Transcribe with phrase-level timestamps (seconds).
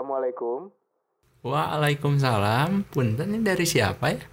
[0.00, 0.72] Assalamualaikum.
[1.44, 2.88] Waalaikumsalam.
[2.88, 4.24] Punten ini dari siapa ya?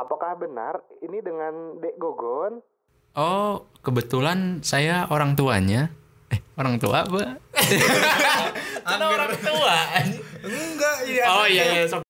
[0.00, 2.64] Apakah benar ini dengan Dek Gogon?
[3.12, 5.92] Oh, kebetulan saya orang tuanya.
[6.32, 7.36] Eh, orang tua apa?
[8.88, 9.76] Kan orang tua.
[10.48, 11.24] Enggak, iya.
[11.36, 12.07] Oh iya, iya.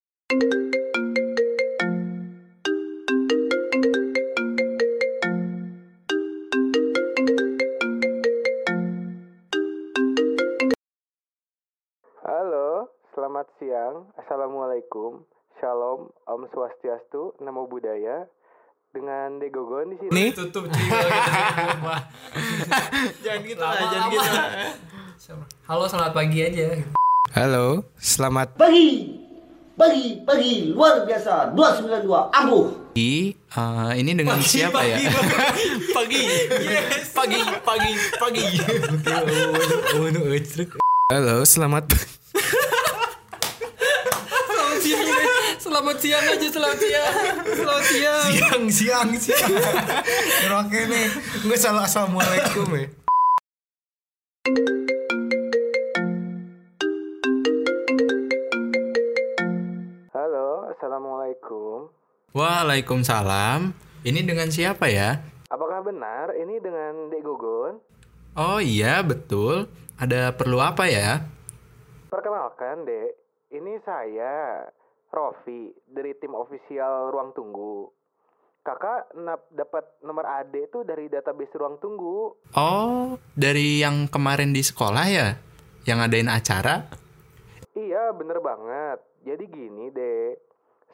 [14.28, 15.24] Assalamualaikum.
[15.56, 18.28] Shalom, Om Swastiastu, Namo Buddhaya.
[18.92, 20.12] Dengan Dek Gogon di sini.
[20.12, 21.08] Nih, Tutup cuy gitu.
[23.24, 24.28] Jangan gitu lah, jangan gitu.
[25.64, 26.76] Halo, selamat pagi aja.
[27.40, 29.16] halo, selamat Pagi,
[29.72, 31.56] pagi, pagi, luar biasa.
[31.56, 32.92] 292, ambuh.
[32.92, 35.08] Pagi, eh, ini dengan siapa ya?
[35.96, 36.22] Pagi,
[37.16, 38.44] pagi, pagi, pagi.
[41.08, 41.96] Halo, selamat
[44.48, 45.06] Selamat siang,
[45.78, 47.14] selamat siang aja, selamat siang,
[47.54, 48.26] selamat siang.
[48.34, 49.50] siang, siang, siang.
[50.58, 51.06] Oke nih,
[51.46, 52.90] nggak salah assalamualaikum ya.
[60.18, 61.94] Halo, Assalamualaikum.
[62.34, 63.70] Waalaikumsalam.
[64.02, 65.22] Ini dengan siapa ya?
[65.46, 67.78] Apakah benar ini dengan Dek Gogon?
[68.34, 69.70] Oh iya, betul.
[69.94, 71.22] Ada perlu apa ya?
[72.10, 73.14] Perkenalkan, Dek.
[73.54, 74.66] Ini saya,
[75.08, 77.88] Rofi, dari tim ofisial Ruang Tunggu.
[78.60, 82.36] Kakak nap- dapat nomor AD itu dari database Ruang Tunggu.
[82.52, 85.28] Oh, dari yang kemarin di sekolah ya?
[85.82, 86.74] Yang ngadain acara?
[87.72, 88.98] Iya, bener banget.
[89.24, 90.36] Jadi gini, Dek.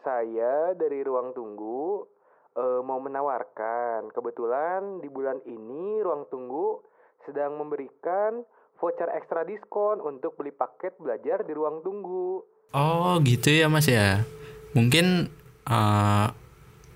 [0.01, 2.07] Saya dari Ruang Tunggu
[2.55, 4.15] eh, mau menawarkan.
[4.15, 6.79] Kebetulan di bulan ini Ruang Tunggu
[7.25, 8.45] sedang memberikan
[8.79, 12.43] voucher ekstra diskon untuk beli paket belajar di Ruang Tunggu.
[12.75, 14.27] Oh, gitu ya Mas ya.
[14.75, 15.31] Mungkin
[15.71, 16.27] eh,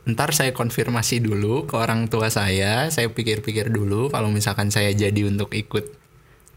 [0.08, 2.88] ntar saya konfirmasi dulu ke orang tua saya.
[2.88, 5.94] Saya pikir-pikir dulu kalau misalkan saya jadi untuk ikut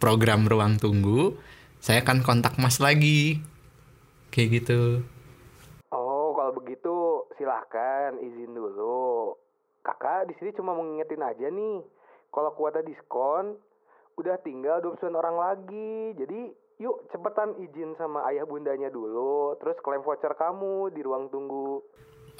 [0.01, 1.37] program ruang tunggu,
[1.77, 3.43] saya akan kontak Mas lagi.
[4.33, 5.05] Kayak gitu.
[5.93, 9.37] Oh, kalau begitu silahkan izin dulu.
[9.85, 11.83] Kakak di sini cuma mau ngingetin aja nih.
[12.31, 13.59] Kalau kuota diskon,
[14.17, 16.17] udah tinggal 29 orang lagi.
[16.17, 16.51] Jadi
[16.81, 19.55] yuk cepetan izin sama ayah bundanya dulu.
[19.59, 21.83] Terus klaim voucher kamu di ruang tunggu.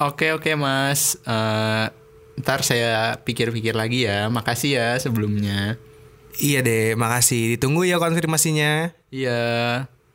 [0.00, 1.20] Oke oke Mas.
[1.22, 1.86] Eh,
[2.40, 4.26] ntar saya pikir-pikir lagi ya.
[4.28, 5.78] Makasih ya sebelumnya.
[6.40, 7.56] Iya deh, makasih.
[7.56, 8.96] Ditunggu ya konfirmasinya.
[9.12, 9.40] Iya.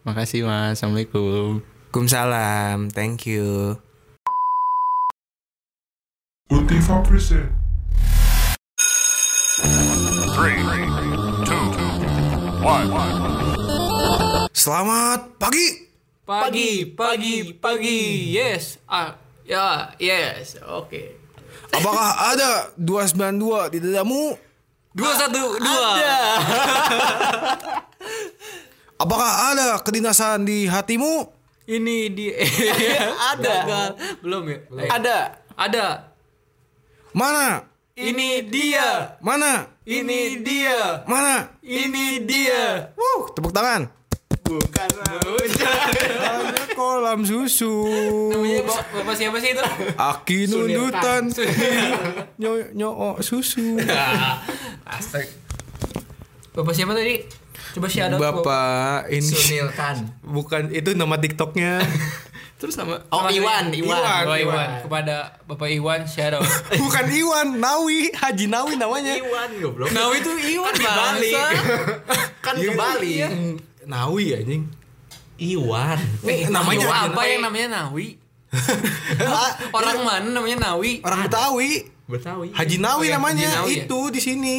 [0.01, 0.81] Makasih Mas.
[0.81, 1.62] Assalamualaikum.
[1.97, 3.74] Waalaikumsalam, thank you.
[6.53, 7.50] Ultima present.
[14.57, 15.85] Selamat pagi.
[16.25, 18.34] Pagi, pagi, pagi.
[18.34, 18.81] Yes.
[18.90, 19.13] Ah,
[19.45, 20.57] ya, yes.
[20.66, 21.22] Oke.
[21.69, 24.34] Apakah ada 292 di dadamu?
[24.97, 25.90] Dua satu dua.
[29.06, 31.29] Apakah ada kedinasan di hatimu?
[31.69, 32.34] Ini di
[33.38, 33.94] ada.
[34.25, 34.57] Belum ya?
[34.97, 35.18] Ada.
[35.53, 35.85] Ada.
[37.13, 37.76] Mana?
[37.97, 39.17] Ini dia.
[39.25, 39.65] Mana?
[39.81, 41.01] Ini dia.
[41.09, 41.49] Mana?
[41.65, 42.93] Ini dia.
[42.93, 43.89] Wuh, tepuk tangan.
[44.45, 44.89] Bukan.
[45.01, 47.89] Ada kolam susu.
[48.29, 49.63] Namanya Bap- bapak siapa sih itu?
[49.97, 51.33] Aki nundutan.
[52.37, 53.81] Nyo nyo susu.
[54.85, 55.33] Astaga.
[56.53, 57.25] Bapak siapa tadi?
[57.73, 60.09] Coba sih ada Bapak ini Sunil Kan.
[60.21, 61.81] bukan itu nama TikToknya.
[62.57, 64.41] Terus nama Oh Iwan, Iwan, Iwan, Oh, Iwan.
[64.50, 64.69] Iwan.
[64.81, 66.41] Kepada Bapak Iwan Shadow.
[66.81, 69.13] bukan Iwan, Nawi, Haji Nawi namanya.
[69.13, 69.94] Iwan goblok.
[69.94, 71.31] Nah itu Iwan Bali.
[71.31, 71.45] bangsa.
[72.41, 73.13] kan ke Bali.
[73.16, 73.29] Iya.
[73.85, 74.63] Nawi anjing.
[75.38, 76.01] Iwan.
[76.25, 78.18] Eh, Namanya namanya apa yang namanya Nawi?
[79.77, 81.06] Orang mana namanya Nawi?
[81.06, 81.71] Orang Betawi.
[82.07, 82.48] Betawi.
[82.51, 83.83] Haji Nawi Oh, iya, namanya Haji Nawi ya?
[83.86, 84.57] itu di sini.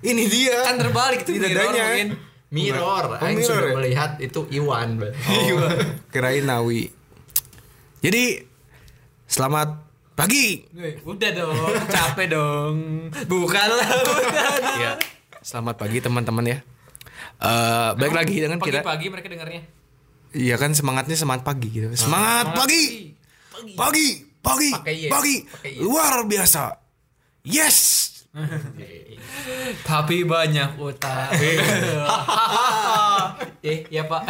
[0.00, 0.58] Ini dia.
[0.62, 1.84] Kan terbalik tuh Di mirror dadanya.
[1.88, 2.08] mungkin.
[2.54, 3.04] Mirror.
[3.10, 3.74] Oh, Aing sudah ya?
[3.74, 5.02] melihat itu Iwan.
[5.02, 5.66] Iya.
[6.12, 6.94] Kirain Nawi.
[8.04, 8.36] Jadi
[9.24, 9.80] selamat
[10.12, 10.60] pagi.
[11.08, 13.08] Udah dong, capek dong.
[13.24, 13.88] Bukan lah.
[14.76, 14.92] Ya,
[15.40, 16.58] selamat pagi teman-teman ya.
[17.40, 18.84] Eh balik lagi dengan kita.
[18.84, 19.64] Pagi-pagi mereka dengarnya.
[20.36, 21.88] Iya kan semangatnya semangat pagi gitu.
[21.96, 23.16] Semangat pagi.
[23.72, 24.08] Pagi,
[24.44, 25.36] pagi, Pakai yes, pagi.
[25.64, 25.80] yes.
[25.80, 26.76] Luar biasa.
[27.48, 27.78] Yes.
[29.88, 31.32] Tapi banyak utang.
[33.64, 34.22] eh, ya Pak.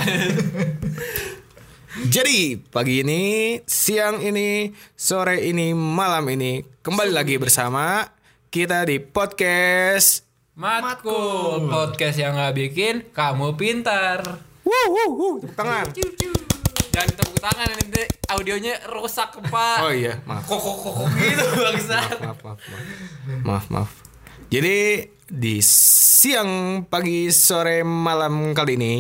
[1.94, 4.66] Jadi pagi ini, siang ini,
[4.98, 8.10] sore ini, malam ini kembali lagi bersama
[8.50, 10.26] kita di podcast.
[10.58, 14.26] Matkul, podcast yang nggak bikin kamu pintar.
[14.66, 15.86] Wuh, wuh, wuh, tepuk tangan.
[16.90, 19.86] Jangan tepuk tangan nanti audionya rusak pak.
[19.86, 20.50] Oh iya, maaf.
[20.50, 22.18] Kok kok kok gitu bangsat.
[22.26, 22.84] maaf, maaf, maaf.
[23.46, 23.90] Maaf, maaf.
[24.50, 28.94] Jadi di siang, pagi, sore, malam kali ini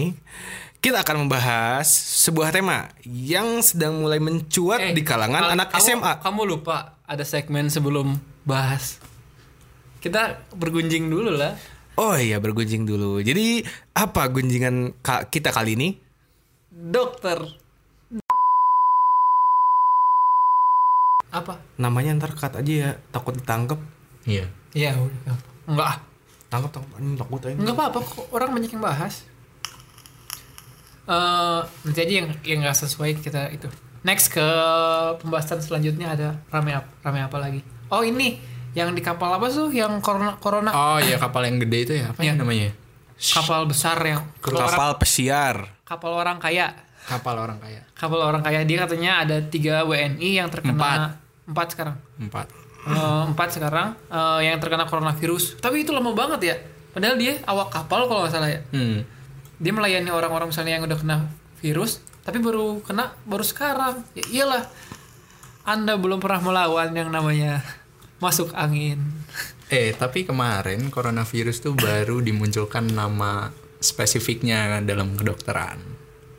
[0.84, 1.88] kita akan membahas
[2.20, 6.12] sebuah tema yang sedang mulai mencuat Eh, di kalangan kal- anak kamu- SMA.
[6.20, 8.12] Kamu lupa ada segmen sebelum
[8.44, 9.00] bahas.
[9.96, 11.56] Kita bergunjing dulu lah.
[11.96, 13.16] Oh iya, bergunjing dulu.
[13.18, 13.64] Jadi
[13.96, 15.88] apa gunjingan ka- kita kali ini?
[16.68, 17.40] Dokter.
[21.32, 21.64] Apa?
[21.76, 23.80] Namanya ntar cut aja ya, takut ditangkap.
[24.22, 24.46] Iya.
[24.70, 25.36] Iya, udah.
[25.64, 26.04] Enggak.
[26.46, 27.56] Tangkap, tangkap, anjing, takut aja.
[27.56, 29.24] Enggak apa-apa kok orang banyak yang bahas.
[31.04, 33.68] Eh, nanti aja yang yang nggak sesuai kita itu.
[34.02, 34.44] Next ke
[35.18, 37.60] pembahasan selanjutnya ada rame apa, rame apa lagi?
[37.88, 38.40] Oh ini
[38.72, 42.10] yang di kapal apa tuh yang corona corona Oh iya kapal yang gede itu ya
[42.10, 42.32] apa ya Iya.
[42.36, 42.70] namanya?
[43.14, 45.56] kapal besar yang kapal orang, Kapal pesiar.
[45.84, 46.74] kapal orang kaya
[47.04, 47.80] Kapal orang kaya.
[47.94, 51.00] kapal orang kaya dia katanya ada tiga WNI yang terkena Empat.
[51.46, 52.46] empat sekarang Empat.
[52.82, 56.56] Eh, empat sekarang eh, yang terkena coronavirus tapi itu lama banget ya
[56.90, 59.06] padahal dia awak kapal kalau nggak salah ya Hmm.
[59.58, 61.16] Dia melayani orang-orang misalnya yang udah kena
[61.58, 64.00] virus tapi baru kena baru sekarang.
[64.16, 64.64] Ya iyalah.
[65.64, 67.60] Anda belum pernah melawan yang namanya
[68.16, 69.00] masuk angin.
[69.68, 75.80] Eh tapi kemarin coronavirus tuh baru dimunculkan nama spesifiknya dalam kedokteran.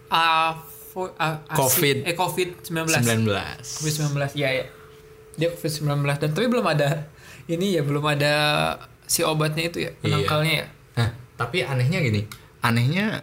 [0.10, 0.58] A-
[0.96, 1.98] asi- Covid.
[2.08, 3.28] eh covid 19 19.
[3.84, 4.66] covid 19 ya ya
[5.36, 5.92] dia covid 19
[6.24, 7.12] dan tapi belum ada
[7.52, 8.34] ini ya belum ada
[9.04, 10.68] si obatnya itu ya penangkalnya ya.
[10.96, 12.24] Nah, tapi anehnya gini,
[12.66, 13.22] anehnya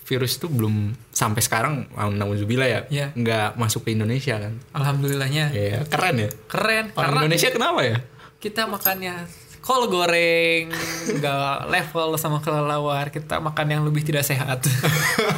[0.00, 3.06] virus tuh belum sampai sekarang, nauzubillah ya, Iya.
[3.12, 4.56] nggak masuk ke Indonesia kan?
[4.72, 6.30] alhamdulillahnya Iya, keren ya.
[6.48, 7.96] keren Orang karena Indonesia kenapa ya?
[8.38, 9.28] kita makannya
[9.60, 10.72] kol goreng
[11.12, 14.64] nggak level sama kelelawar kita makan yang lebih tidak sehat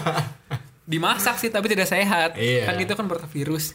[0.87, 2.67] dimasak sih tapi tidak sehat Iya.
[2.67, 3.75] kan itu kan bervirus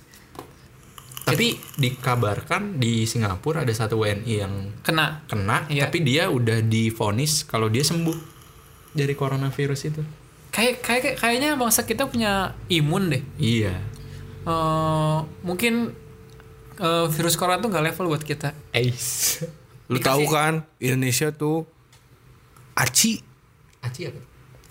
[1.26, 5.90] Tapi dikabarkan di Singapura ada satu WNI yang kena kena, Iya.
[5.90, 8.35] tapi dia udah divonis kalau dia sembuh
[8.96, 10.02] dari coronavirus itu.
[10.50, 13.76] kayak kayak kayaknya bangsa kita punya imun deh Iya.
[14.42, 15.92] Eh, mungkin
[16.78, 19.44] eh, virus corona tuh nggak level buat kita Ais.
[19.92, 21.68] Lu tahu kan Indonesia tuh
[22.74, 23.20] aci
[23.82, 24.20] Aci apa?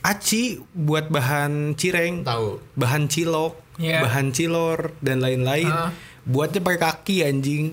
[0.04, 2.60] aci buat bahan cireng, Tahu.
[2.76, 4.04] bahan cilok, Iya.
[4.04, 5.64] bahan cilor dan lain-lain.
[5.64, 5.96] Ah.
[6.22, 7.72] Buatnya pakai kaki anjing.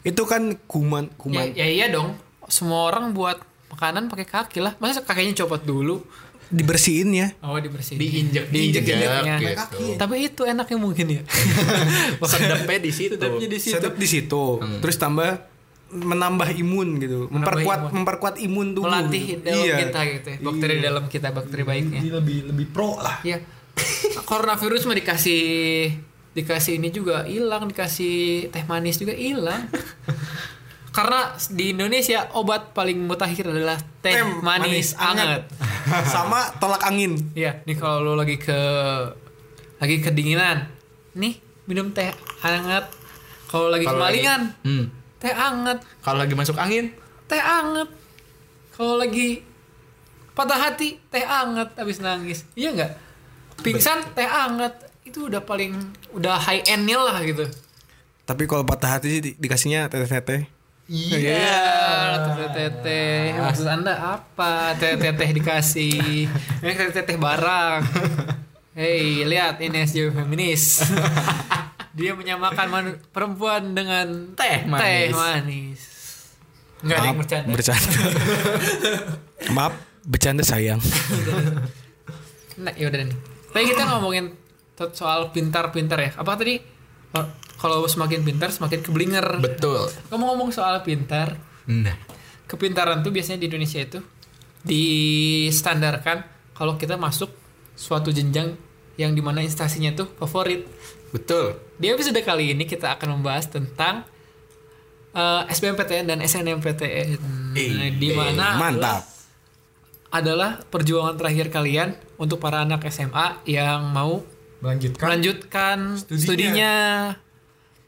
[0.00, 1.44] Itu kan kuman ya, kuman.
[1.52, 2.14] ya iya dong
[2.46, 6.00] semua orang buat makanan pakai kaki lah masa kakinya copot dulu
[6.48, 7.28] Dibersihin ya.
[7.44, 10.00] oh dibersihin Diinjek diinjek-injeknya gitu.
[10.00, 11.22] tapi itu enaknya mungkin ya
[12.24, 13.14] Sedepnya di situ.
[13.14, 14.44] Sedapnya di situ Sedap di situ.
[14.80, 15.44] Terus tambah
[15.88, 17.28] menambah imun gitu.
[17.28, 17.92] Memperkuat imun.
[17.94, 18.88] memperkuat imun tubuh.
[18.88, 19.76] melatih dalam Iya.
[19.78, 20.38] kita gitu ya.
[20.40, 23.20] bakteri dalam kita bakteri baiknya Jadi lebih lebih pro lah.
[23.20, 23.44] Iya.
[24.24, 25.42] Coronavirus mah dikasih
[26.32, 29.68] dikasih ini juga hilang, dikasih teh manis juga hilang.
[30.98, 35.46] Karena di Indonesia obat paling mutakhir adalah teh, manis, manis anget.
[36.10, 37.14] Sama tolak angin.
[37.32, 38.58] Iya, nih kalau lo lagi ke
[39.78, 40.66] lagi kedinginan,
[41.14, 42.10] nih minum teh
[42.42, 42.90] anget.
[43.46, 44.90] Kalau lagi lagi- kemalingan, Hmm.
[45.16, 46.90] teh anget, Kalau lagi masuk angin,
[47.24, 47.86] teh anget.
[48.74, 49.46] Kalau lagi
[50.34, 52.42] patah hati, teh anget habis nangis.
[52.52, 52.92] Iya nggak?
[53.62, 54.74] Pingsan, teh anget.
[55.02, 55.78] Itu udah paling
[56.10, 57.46] udah high endnya lah gitu.
[58.22, 60.57] Tapi kalau patah hati sih di- dikasihnya teteh-teteh.
[60.88, 63.36] Iya, teteh-teteh.
[63.36, 64.72] Maksud Anda apa?
[64.72, 66.24] Teteh-teteh dikasih.
[66.64, 67.84] Ini teteh-teteh barang.
[68.72, 70.80] Hei, lihat ini SJW feminis.
[71.92, 75.12] Dia menyamakan perempuan dengan Teh Teh manis.
[75.12, 75.80] manis.
[76.80, 77.52] Enggak ada bercanda.
[77.52, 78.00] Bercanda.
[79.52, 79.72] Maaf,
[80.08, 80.80] bercanda sayang.
[82.56, 83.18] Nah, yaudah nih.
[83.52, 84.32] Tadi kita ngomongin
[84.96, 86.10] soal pintar-pintar ya.
[86.16, 86.77] Apa tadi?
[87.58, 89.42] Kalau semakin pintar, semakin keblinger.
[89.42, 89.90] betul.
[90.08, 91.34] Ngomong-ngomong soal pintar,
[91.68, 91.92] Nah,
[92.46, 94.00] kepintaran tuh biasanya di Indonesia itu
[94.62, 96.24] distandarkan
[96.54, 97.28] kalau kita masuk
[97.74, 98.56] suatu jenjang
[98.96, 100.64] yang di mana instansinya tuh favorit.
[101.10, 101.60] betul.
[101.76, 104.02] Di episode kali ini kita akan membahas tentang
[105.12, 107.08] eh, SBMPTN dan SNMPTN.
[107.52, 109.02] Nah, di mana Mantap.
[110.08, 114.24] adalah perjuangan terakhir kalian untuk para anak SMA yang mau
[114.58, 115.06] Melanjutkan.
[115.06, 116.74] melanjutkan studinya.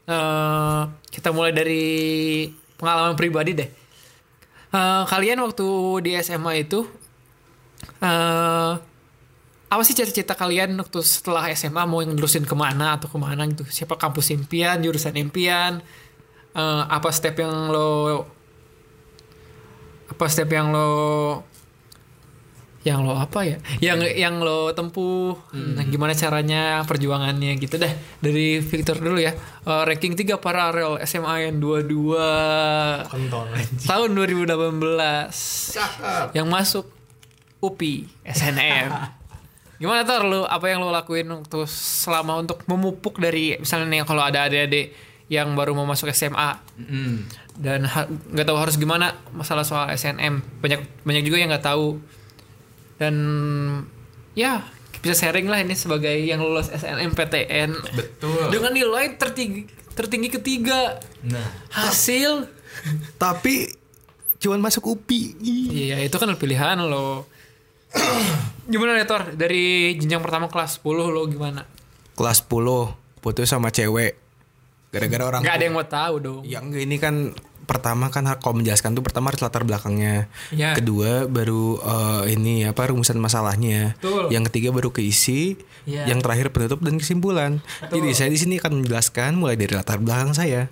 [0.07, 1.85] Eh, kita mulai dari
[2.79, 3.69] pengalaman pribadi deh.
[4.71, 5.67] Eh, kalian waktu
[6.03, 6.87] di SMA itu
[8.01, 8.73] eh
[9.71, 13.63] apa sih cita-cita kalian waktu setelah SMA mau nerusin ke mana atau ke mana gitu?
[13.63, 15.79] Siapa kampus impian, jurusan impian?
[16.51, 18.27] Eh, apa step yang lo
[20.11, 20.91] apa step yang lo
[22.81, 23.57] yang lo apa ya?
[23.77, 25.37] Yang yang lo tempuh.
[25.53, 29.37] Nah, gimana caranya perjuangannya gitu dah dari Victor dulu ya.
[29.61, 33.05] Eh, ranking 3 paralel SMA yang 22
[33.85, 34.49] tahun 2018
[36.33, 36.89] yang masuk
[37.61, 38.89] UPI SNM
[39.81, 44.21] gimana tuh lo apa yang lo lakuin waktu selama untuk memupuk dari misalnya nih kalau
[44.21, 44.93] ada adik-adik
[45.25, 46.57] yang baru mau masuk SMA
[47.55, 51.97] dan ha- nggak tahu harus gimana masalah soal SNM banyak banyak juga yang nggak tahu
[53.01, 53.15] dan
[54.37, 54.61] ya
[55.01, 58.53] bisa sharing lah ini sebagai yang lulus SNMPTN Betul.
[58.53, 59.65] dengan nilai tertinggi
[59.97, 61.01] tertinggi ketiga.
[61.25, 62.47] Nah, hasil.
[63.17, 63.67] Tapi
[64.41, 65.37] cuman masuk UPI.
[65.69, 67.25] iya itu kan pilihan lo.
[68.71, 71.67] Gimana nih Tor dari jenjang pertama kelas 10 lo gimana?
[72.15, 74.15] Kelas 10 putus sama cewek.
[74.91, 76.41] Gara-gara orang nggak ada yang mau tahu dong.
[76.47, 77.35] Ya enggak ini kan
[77.71, 80.27] pertama kan kalau menjelaskan tuh pertama harus latar belakangnya.
[80.51, 80.75] Ya.
[80.75, 83.95] Kedua baru eh, ini apa rumusan masalahnya.
[83.97, 84.27] Betul.
[84.27, 85.55] Yang ketiga baru keisi.
[85.87, 86.03] Ya.
[86.05, 87.51] Yang terakhir penutup dan kesimpulan.
[87.87, 90.67] Jadi saya di sini akan menjelaskan mulai dari latar belakang saya.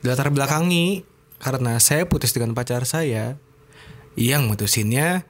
[0.00, 1.04] Di latar belakangi
[1.38, 3.38] karena saya putus dengan pacar saya
[4.18, 5.22] yang mutusinnya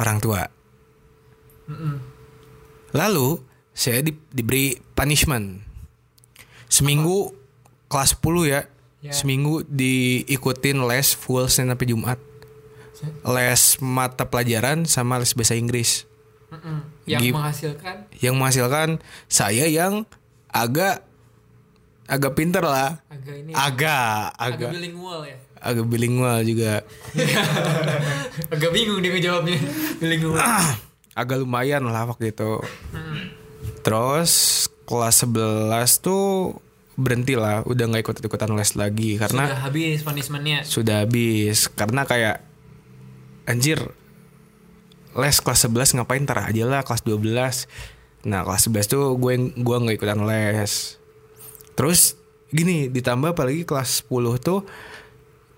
[0.00, 0.48] orang tua.
[2.92, 3.28] Lalu
[3.72, 5.60] saya di- diberi punishment.
[6.68, 7.32] Seminggu
[7.88, 8.60] kelas 10 ya.
[9.02, 9.10] Ya.
[9.10, 12.18] Seminggu diikutin les full Senin sampai Jumat.
[13.26, 16.06] Les mata pelajaran sama les bahasa Inggris.
[16.48, 16.78] Mm-mm.
[17.04, 18.88] yang Gim- menghasilkan Yang menghasilkan
[19.26, 20.04] saya yang
[20.46, 21.02] agak
[22.04, 23.00] agak pinter lah.
[23.08, 26.82] agak ini Agak, agak agak bilingual ya agak bilingual juga.
[28.54, 29.58] agak bingung dia ngejawabnya
[30.02, 30.36] bilingual
[31.18, 32.60] agak lumayan lah waktu itu.
[33.80, 34.32] Terus
[34.84, 36.58] kelas 11 tuh
[36.96, 40.58] berhenti lah, udah nggak ikut-ikutan les lagi karena sudah habis punishmentnya?
[40.64, 41.68] sudah habis.
[41.72, 42.44] Karena kayak
[43.48, 43.80] anjir
[45.12, 49.76] les kelas 11 ngapain ntar aja lah kelas 12 nah kelas 11 tuh gue gua
[49.82, 50.96] nggak ikutan les.
[51.74, 52.16] Terus
[52.52, 54.64] gini ditambah apalagi kelas 10 tuh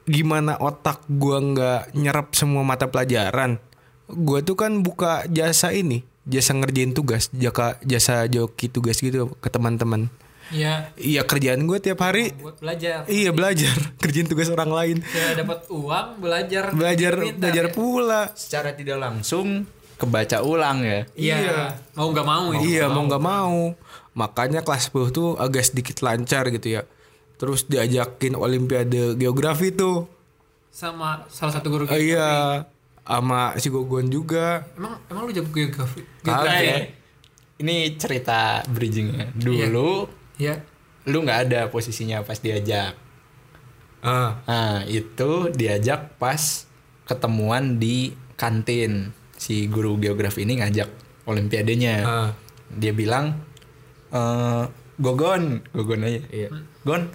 [0.09, 3.61] gimana otak gua nggak nyerap semua mata pelajaran?
[4.05, 9.49] Gue tuh kan buka jasa ini jasa ngerjain tugas jaka jasa joki tugas gitu ke
[9.53, 10.09] teman-teman
[10.51, 12.35] ya iya kerjaan gue tiap hari.
[12.37, 13.05] Buat belajar.
[13.07, 13.77] Iya belajar.
[14.03, 14.97] Kerjain tugas orang lain.
[15.09, 16.73] Ya dapat uang belajar.
[16.73, 17.73] Belajar Pintar, belajar ya.
[17.73, 18.23] pula.
[18.37, 21.01] Secara tidak langsung kebaca ulang ya.
[21.15, 21.79] iya.
[21.95, 23.73] Mau nggak mau ini iya mau nggak mau.
[24.15, 26.83] makanya kelas 10 tuh agak sedikit lancar gitu ya.
[27.35, 30.07] Terus diajakin olimpiade geografi tuh.
[30.71, 31.99] Sama salah satu guru kita.
[31.99, 32.31] Iya.
[33.03, 34.65] Sama si Gogon juga.
[34.75, 36.01] Emang emang lu jago geografi?
[36.21, 36.67] Geografi.
[36.67, 36.83] Eh,
[37.55, 39.31] Ini cerita bridgingnya.
[39.31, 40.07] Dulu
[40.41, 40.61] ya
[41.05, 42.97] lu nggak ada posisinya pas diajak.
[44.05, 46.69] ah Nah itu diajak pas
[47.05, 49.12] ketemuan di kantin.
[49.35, 50.88] Si guru geografi ini ngajak
[51.29, 51.95] olimpiadenya.
[52.05, 52.31] Ah.
[52.75, 53.45] Dia bilang,
[54.11, 54.64] eh
[54.95, 56.23] Gogon, Gogon aja.
[56.31, 56.49] Iya.
[56.87, 57.11] Gon,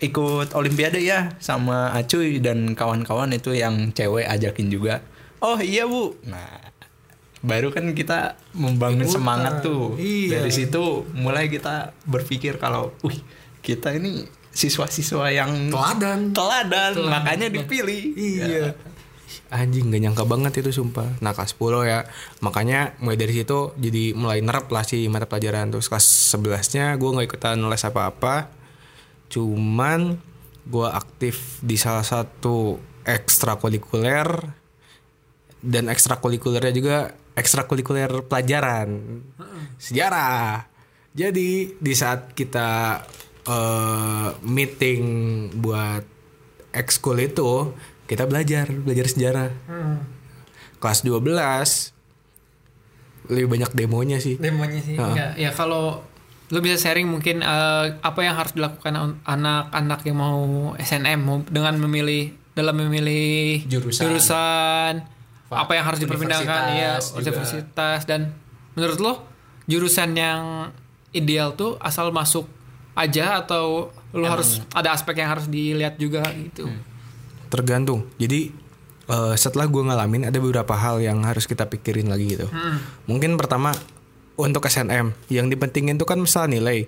[0.00, 5.04] ikut olimpiade ya sama Acuy dan kawan-kawan itu yang cewek ajakin juga.
[5.38, 6.18] Oh iya bu.
[6.26, 6.72] Nah
[7.44, 9.94] baru kan kita membangun semangat tuh.
[9.98, 10.42] Iya.
[10.42, 13.18] Dari situ mulai kita berpikir kalau, wih
[13.62, 16.34] kita ini siswa-siswa yang Teladan.
[16.34, 18.02] teladan, makanya dipilih.
[18.18, 18.74] iya.
[19.48, 21.08] Anjing gak nyangka banget itu sumpah.
[21.24, 22.04] Nah kelas 10 ya.
[22.44, 25.72] Makanya mulai dari situ jadi mulai nerap lah si mata pelajaran.
[25.72, 26.04] Terus kelas
[26.36, 28.52] 11 nya gue nggak ikutan les apa-apa.
[29.32, 30.20] Cuman
[30.68, 32.76] gue aktif di salah satu
[33.08, 34.52] ekstrakurikuler.
[35.64, 36.96] Dan ekstrakurikulernya juga
[37.38, 39.22] ekstrakurikuler pelajaran.
[39.78, 40.66] Sejarah.
[41.14, 43.00] Jadi di saat kita
[43.46, 45.02] eh, meeting
[45.56, 46.02] buat
[46.70, 47.72] ekskul itu
[48.04, 49.50] kita belajar belajar sejarah.
[50.78, 51.26] Kelas 12
[53.28, 54.36] lebih banyak demonya sih.
[54.36, 54.96] Demonya sih.
[54.96, 56.00] Enggak, ya kalau
[56.48, 60.38] lu bisa sharing mungkin eh, apa yang harus dilakukan an- anak-anak yang mau
[60.74, 61.20] SNM
[61.52, 64.02] dengan memilih dalam memilih Jurusan.
[64.08, 64.92] jurusan,
[65.48, 68.04] apa yang harus diperpindahkan ya Universitas.
[68.04, 68.36] Dan
[68.76, 69.14] menurut lo
[69.68, 70.72] jurusan yang
[71.12, 72.44] ideal tuh asal masuk
[72.98, 76.68] aja atau lu harus ada aspek yang harus dilihat juga gitu?
[77.48, 78.10] Tergantung.
[78.20, 78.52] Jadi
[79.08, 82.48] eh, setelah gue ngalamin ada beberapa hal yang harus kita pikirin lagi gitu.
[83.08, 83.72] Mungkin pertama
[84.38, 86.84] untuk SNM yang dipentingin tuh kan misal nilai.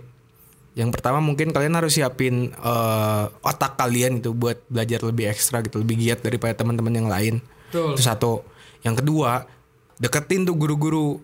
[0.79, 5.81] Yang pertama mungkin kalian harus siapin eh, otak kalian itu buat belajar lebih ekstra gitu
[5.81, 7.37] lebih giat daripada teman-teman yang lain.
[7.71, 7.95] Betul.
[7.95, 8.43] itu satu
[8.81, 9.45] yang kedua
[10.01, 11.21] deketin tuh guru-guru.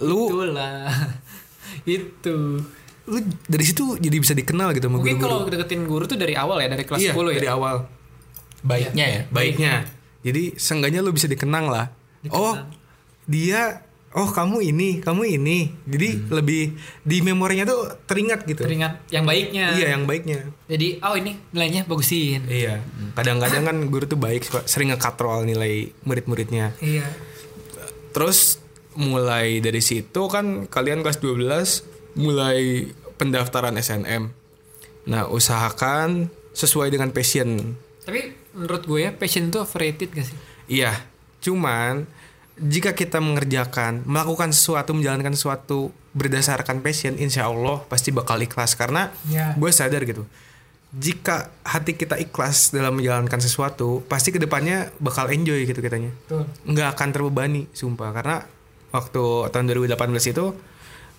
[0.00, 0.88] Lu itulah.
[1.88, 2.60] Itu.
[3.10, 5.42] lu dari situ jadi bisa dikenal gitu sama mungkin guru-guru.
[5.42, 7.36] kalau deketin guru tuh dari awal ya dari kelas iya 10 ya?
[7.42, 7.76] dari awal.
[8.62, 9.20] Baiknya ya.
[9.32, 9.74] baiknya.
[10.22, 11.90] Jadi seenggaknya lu bisa dikenang lah.
[12.30, 12.54] Oh
[13.26, 13.82] dia
[14.14, 15.70] oh kamu ini kamu ini.
[15.86, 16.74] Jadi lebih
[17.06, 18.66] di memorinya tuh teringat gitu.
[18.66, 19.66] Teringat yang baiknya.
[19.78, 20.50] iya yang baiknya.
[20.66, 22.46] Jadi oh ini nilainya bagusin.
[22.50, 22.82] iya.
[23.14, 26.74] Kadang-kadang kan guru tuh baik sering ngekatrol nilai murid-muridnya.
[26.82, 27.06] Iya.
[28.10, 28.58] terus
[28.98, 34.34] mulai dari situ kan kalian kelas 12 mulai pendaftaran SNM
[35.06, 37.78] nah usahakan sesuai dengan passion.
[38.04, 40.38] Tapi menurut gue ya passion itu overrated gak sih?
[40.70, 40.92] Iya,
[41.42, 42.06] cuman
[42.60, 49.08] jika kita mengerjakan, melakukan sesuatu, menjalankan sesuatu berdasarkan passion, insya Allah pasti bakal ikhlas karena
[49.24, 49.56] Ya.
[49.56, 50.28] gue sadar gitu.
[50.90, 56.10] Jika hati kita ikhlas dalam menjalankan sesuatu, pasti ke depannya bakal enjoy gitu kitanya.
[56.26, 56.50] Betul.
[56.66, 58.10] Nggak akan terbebani, sumpah.
[58.10, 58.42] Karena
[58.90, 59.96] waktu tahun 2018
[60.28, 60.50] itu,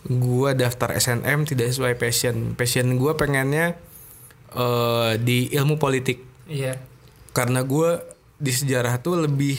[0.04, 2.52] gue daftar SNM tidak sesuai passion.
[2.54, 3.80] Passion gue pengennya
[4.52, 6.76] eh, di ilmu politik Iya.
[7.32, 8.04] karena gue
[8.36, 9.56] di sejarah tuh lebih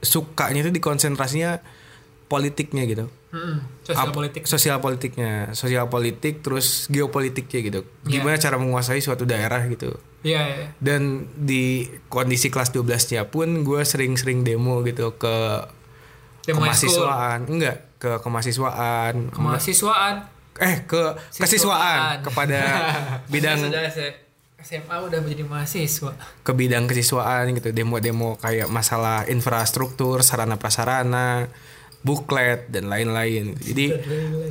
[0.00, 1.60] sukanya itu di konsentrasinya
[2.26, 3.62] politiknya gitu Mm-mm.
[3.84, 4.42] Sosial politik.
[4.44, 8.10] sosial politiknya sosial politik terus geopolitiknya gitu Iya.
[8.12, 10.66] gimana cara menguasai suatu daerah gitu Iya, iya.
[10.76, 11.02] dan
[11.34, 15.34] di kondisi kelas 12 nya pun gue sering-sering demo gitu ke
[16.40, 20.14] Demo kemahasiswaan enggak ke kemahasiswaan Kemahasiswaan.
[20.58, 22.16] eh ke kesiswaan Siswaan.
[22.22, 22.60] kepada
[23.32, 23.58] bidang
[24.60, 26.12] SMA udah menjadi mahasiswa.
[26.44, 31.48] ke bidang kesiswaan gitu demo-demo kayak masalah infrastruktur sarana prasarana
[32.00, 33.56] buklet dan lain-lain.
[33.60, 33.92] Jadi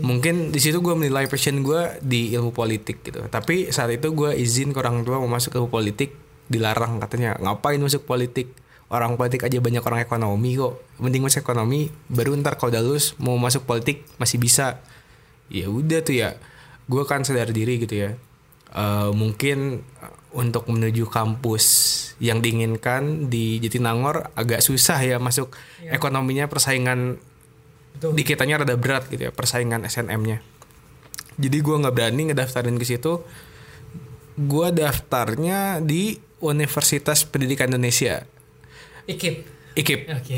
[0.05, 3.25] mungkin di situ gue menilai passion gue di ilmu politik gitu.
[3.25, 6.13] Tapi saat itu gue izin ke orang tua mau masuk ilmu politik
[6.45, 7.37] dilarang katanya.
[7.41, 8.53] Ngapain masuk politik?
[8.89, 10.81] Orang politik aja banyak orang ekonomi kok.
[11.01, 14.81] Mending masuk ekonomi baru ntar kalau udah lulus mau masuk politik masih bisa.
[15.49, 16.37] Ya udah tuh ya
[16.89, 18.17] gue kan sadar diri gitu ya
[18.69, 19.81] Eh, mungkin
[20.29, 21.65] untuk menuju kampus
[22.21, 27.17] yang diinginkan di Jatinangor agak susah ya masuk ekonominya persaingan
[27.97, 28.13] Betul.
[28.13, 30.45] di kitanya rada berat gitu ya persaingan SNM-nya
[31.41, 33.25] jadi gue nggak berani ngedaftarin ke situ
[34.37, 38.21] gue daftarnya di Universitas Pendidikan Indonesia
[39.09, 39.49] Ikip.
[39.73, 40.37] IKIP Oke.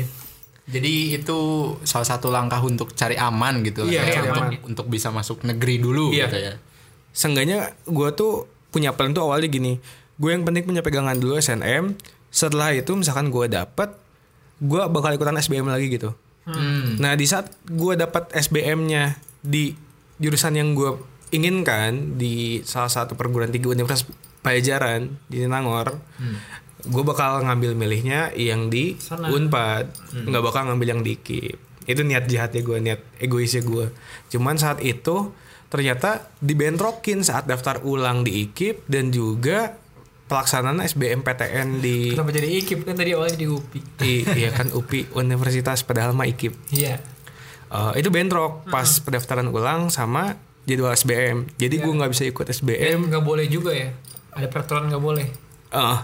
[0.72, 1.38] Jadi itu
[1.84, 4.52] salah satu langkah untuk cari aman gitu lah Iya, ya, cari untuk, aman.
[4.72, 6.32] untuk bisa masuk negeri dulu Iya.
[6.32, 6.54] gitu ya.
[7.12, 9.78] Seenggaknya gue tuh punya plan tuh awalnya gini.
[10.16, 11.96] Gue yang penting punya pegangan dulu SNM
[12.32, 13.92] setelah itu misalkan gue dapet
[14.62, 16.16] gue bakal ikutan SBM lagi gitu.
[16.42, 16.98] Hmm.
[16.98, 19.14] nah di saat gue dapat SBM-nya
[19.46, 19.78] di
[20.18, 20.98] jurusan yang gue
[21.30, 24.10] inginkan di salah satu perguruan tinggi Universitas
[24.42, 26.02] Pajajaran di Nangor
[26.82, 29.30] gue bakal ngambil milihnya yang di Sana.
[29.30, 29.86] Unpad.
[30.26, 33.90] Nggak bakal ngambil yang di KIP itu niat jahatnya gue niat egoisnya gue
[34.30, 35.34] cuman saat itu
[35.72, 39.80] ternyata dibentrokin saat daftar ulang di IKIP dan juga
[40.28, 43.80] pelaksanaan SBMPTN di Kenapa jadi Ikip kan tadi awalnya di UPI.
[44.04, 47.00] I- iya kan UPI Universitas padahal mah IKIP Iya.
[47.72, 50.36] Eh, itu bentrok pas pendaftaran ulang sama
[50.68, 53.96] jadwal SBM jadi gue nggak bisa ikut SBM nggak boleh juga ya.
[54.36, 55.26] Ada peraturan nggak boleh.
[55.72, 55.98] Eh,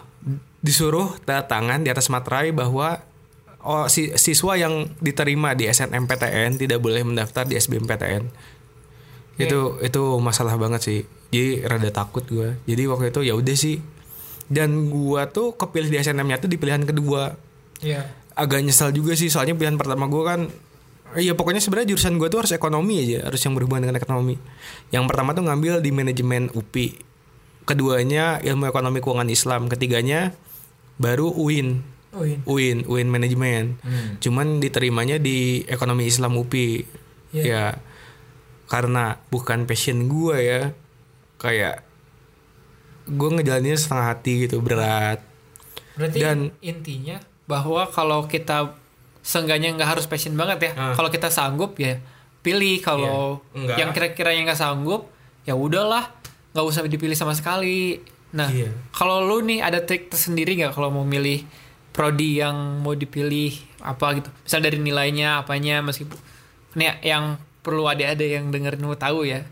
[0.64, 3.04] disuruh tanda tangan di atas materai bahwa
[3.60, 8.56] oh si, siswa yang diterima di SNMPTN tidak boleh mendaftar di SBMPTN
[9.46, 13.78] itu itu masalah banget sih jadi rada takut gue jadi waktu itu ya udah sih
[14.48, 17.36] dan gua tuh kepilih di SNM-nya tuh di pilihan kedua
[17.78, 18.10] Iya.
[18.34, 20.40] agak nyesal juga sih soalnya pilihan pertama gue kan
[21.16, 24.36] Iya pokoknya sebenarnya jurusan gue tuh harus ekonomi aja harus yang berhubungan dengan ekonomi.
[24.92, 27.00] Yang pertama tuh ngambil di manajemen UPI,
[27.64, 30.36] keduanya ilmu ekonomi keuangan Islam, ketiganya
[31.00, 31.80] baru UIN,
[32.12, 32.36] iya.
[32.44, 33.80] UIN, UIN manajemen.
[34.20, 36.84] Cuman diterimanya di ekonomi Islam UPI.
[37.32, 37.40] Iya.
[37.40, 37.62] Ya
[38.68, 40.62] karena bukan passion gue ya,
[41.36, 41.82] kayak
[43.08, 45.24] gue ngejalaninnya setengah hati gitu berat.
[45.96, 47.16] Berarti Dan- intinya
[47.48, 48.76] bahwa kalau kita
[49.24, 50.72] seenggaknya nggak harus passion banget ya.
[50.76, 50.92] Ah.
[50.92, 51.96] Kalau kita sanggup ya
[52.44, 52.78] pilih.
[52.80, 53.82] Kalau Iya.
[53.82, 55.08] Yang kira-kira yang nggak sanggup
[55.42, 56.12] ya udahlah
[56.52, 57.98] nggak usah dipilih sama sekali.
[58.36, 58.68] Nah Iya.
[58.92, 61.48] kalau lu nih ada trik tersendiri nggak kalau mau milih
[61.90, 64.28] prodi yang mau dipilih apa gitu.
[64.44, 66.20] Misal dari nilainya apanya meskipun
[66.76, 69.44] ini yang perlu adik-adik yang dengerin mau tahu ya.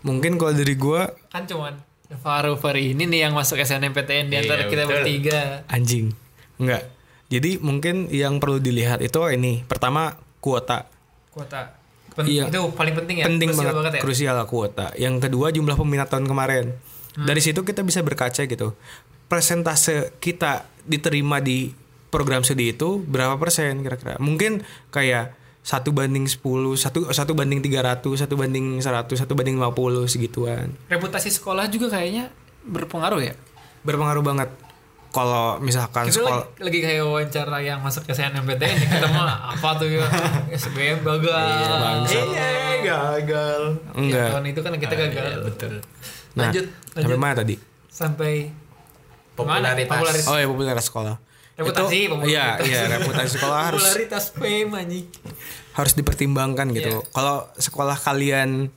[0.00, 1.76] Mungkin kalau dari gue Kan cuman
[2.10, 4.94] Faru Fari ini nih yang masuk SNMPTN di antara Iya, kita betul.
[4.98, 5.40] bertiga.
[5.68, 6.10] anjing
[6.56, 6.82] enggak.
[7.30, 10.90] Jadi mungkin yang perlu dilihat itu ini pertama kuota.
[11.30, 11.78] Kuota.
[12.10, 12.50] Pen- Iya.
[12.50, 13.24] itu paling penting ya?
[13.24, 14.00] Penting Krusial banget, ya?
[14.02, 14.86] Krusial lah kuota.
[14.98, 16.74] Yang kedua jumlah peminat tahun kemarin.
[17.10, 17.26] Hmm.
[17.26, 18.74] dari situ kita bisa berkaca gitu.
[19.26, 21.74] Presentase kita diterima di
[22.06, 24.14] program studi itu berapa persen kira-kira?
[24.16, 26.40] Mungkin kayak satu banding 10,
[26.74, 29.70] satu satu banding 300, satu banding 100, satu banding 50
[30.06, 30.72] segituan.
[30.86, 33.34] reputasi sekolah juga kayaknya berpengaruh ya
[33.80, 34.48] Berpengaruh banget.
[35.10, 39.50] kalau misalkan Itu sekolah lagi, lagi kayak wawancara yang masuk ke SNMPTN ya, kita mah
[39.50, 40.06] apa tuh ya
[40.50, 42.48] SBM gagal Iya,
[42.80, 43.62] gagal.
[43.92, 44.22] Enggak.
[44.22, 45.72] Ya, tahun itu kan kita gagal betul.
[46.32, 46.66] Nah, Lanjut.
[46.94, 47.54] sampai mana tadi?
[47.90, 48.32] sampai
[49.36, 49.72] Mana?
[49.74, 50.24] Popularitas.
[50.26, 51.16] Oh ya popularitas sekolah.
[51.60, 52.24] Reputasi, Itu-.
[52.24, 55.06] Iya, iya reputasi sekolah harus popularitas fame anjing
[55.70, 56.98] harus dipertimbangkan gitu.
[56.98, 57.10] Iya.
[57.10, 58.72] Kalau sekolah kalian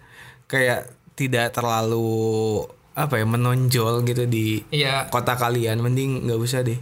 [0.46, 2.62] kayak tidak terlalu
[2.94, 5.08] apa ya menonjol gitu di Iya.
[5.08, 6.78] kota kalian, mending nggak usah deh.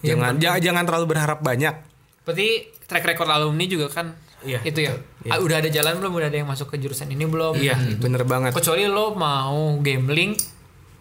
[0.00, 1.74] Iya, Jangan ja- jangan terlalu berharap banyak.
[2.22, 2.48] berarti
[2.84, 6.34] track record alumni juga kan Iya, itu ya Ah, udah ada jalan belum udah ada
[6.36, 8.50] yang masuk ke jurusan ini belum Iya, bener banget.
[8.52, 10.34] kecuali lo mau gambling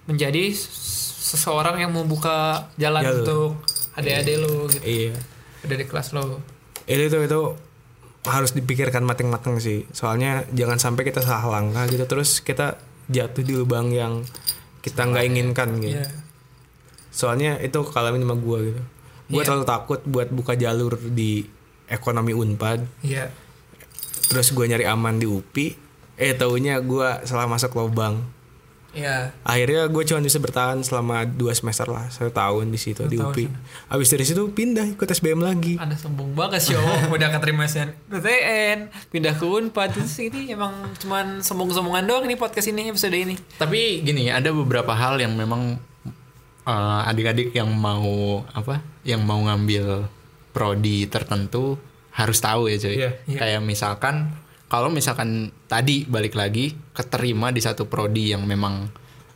[0.04, 0.50] menjadi
[1.22, 3.18] seseorang yang membuka jalan Jalur.
[3.18, 3.52] untuk
[3.94, 5.14] adik-adik lo gitu Iya.
[5.62, 6.40] udah di kelas lo
[6.84, 7.42] Itu tuh itu
[8.22, 9.86] harus dipikirkan matang-matang sih.
[9.90, 12.78] Soalnya jangan sampai kita salah langkah gitu terus kita
[13.08, 14.22] jatuh di lubang yang
[14.80, 15.98] kita nggak inginkan gitu.
[15.98, 16.10] Iya.
[17.10, 18.82] Soalnya itu kalau sama gue gitu.
[19.28, 19.48] Gue Iya.
[19.48, 21.46] terlalu takut buat buka jalur di
[21.86, 23.04] ekonomi Unpad.
[23.04, 23.30] iya
[24.28, 25.68] Terus gue nyari aman di UPI.
[26.16, 28.22] Eh taunya gue salah masuk lubang.
[28.92, 33.16] Iya Akhirnya gue cuma bisa bertahan selama dua semester lah, satu tahun di situ di
[33.16, 33.48] UPI.
[33.88, 35.80] Abis dari situ pindah ikut SBM lagi.
[35.80, 41.40] ada sombong banget sih om udah keterima SNPTN pindah ke Unpad terus ini emang cuman
[41.40, 45.80] sombong-sombongan doang nih podcast ini episode ini Tapi gini, ada beberapa hal yang memang
[46.68, 50.06] eh, adik-adik yang mau apa, yang mau ngambil
[50.52, 51.80] prodi tertentu
[52.12, 52.96] harus tahu ya cuy.
[53.00, 53.40] Iya, iya.
[53.40, 54.36] Kayak misalkan
[54.72, 58.88] kalau misalkan tadi balik lagi keterima di satu prodi yang memang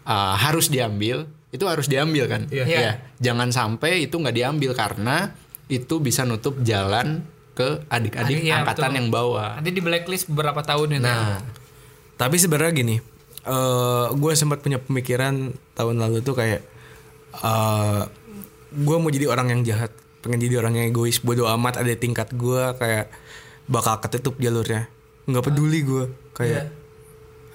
[0.08, 2.48] eh, harus diambil, itu harus diambil kan?
[2.48, 2.64] Iya.
[2.64, 2.80] Iya.
[2.80, 5.36] Ya, Jangan sampai itu nggak diambil karena
[5.68, 8.98] itu bisa nutup jalan ke adik-adik Adik, iya, angkatan betul.
[9.00, 9.50] yang bawah.
[9.58, 11.40] nanti di blacklist beberapa tahun itu Nah,
[12.16, 12.96] Tapi sebenarnya gini,
[13.44, 16.62] eh gue sempat punya pemikiran tahun lalu tuh kayak,
[17.44, 18.02] eh
[18.76, 19.92] gue mau jadi orang yang jahat,
[20.24, 23.12] pengen jadi orang yang egois, bodoh amat ada tingkat gue kayak
[23.72, 24.92] bakal ketutup jalurnya,
[25.26, 26.06] nggak peduli gue
[26.38, 26.70] kayak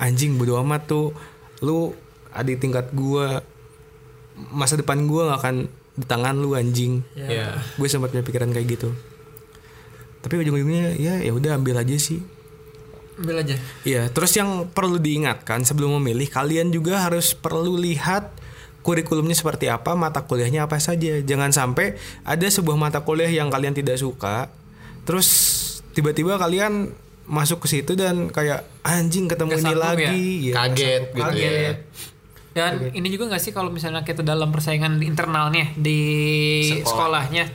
[0.00, 1.12] anjing bodoh amat tuh,
[1.60, 1.92] lu
[2.32, 3.26] ada tingkat gue,
[4.50, 5.56] masa depan gue nggak akan
[6.00, 7.60] di tangan lu anjing, ya.
[7.76, 8.90] gue sempat punya pikiran kayak gitu.
[10.24, 12.20] Tapi ujung-ujungnya ya ya udah ambil aja sih.
[13.20, 18.32] ambil aja Iya, terus yang perlu diingatkan sebelum memilih, kalian juga harus perlu lihat
[18.80, 21.20] kurikulumnya seperti apa, mata kuliahnya apa saja.
[21.20, 24.48] Jangan sampai ada sebuah mata kuliah yang kalian tidak suka,
[25.04, 25.28] terus
[25.92, 26.96] tiba-tiba kalian
[27.30, 30.10] masuk ke situ dan kayak anjing ketemu Nggak ini lagi, ya?
[30.10, 31.54] Iya, Kaget gitu kaget.
[31.54, 31.72] ya.
[32.50, 36.00] Dan ini juga nggak sih kalau misalnya kita dalam persaingan di internalnya di
[36.82, 37.46] sekolahnya,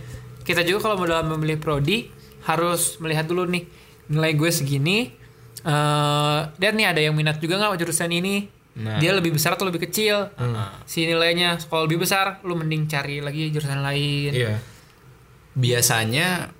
[0.41, 2.07] kita juga kalau mau dalam memilih prodi
[2.47, 3.67] harus melihat dulu nih
[4.07, 5.11] nilai gue segini.
[5.65, 8.47] eh dan nih ada yang minat juga nggak jurusan ini?
[8.75, 10.31] Dia lebih besar atau lebih kecil?
[10.83, 14.31] Si nilainya kalau lebih besar, lu mending cari lagi jurusan lain.
[14.31, 14.55] Iya.
[15.55, 16.51] biasanya